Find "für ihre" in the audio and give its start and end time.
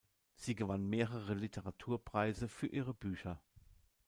2.47-2.91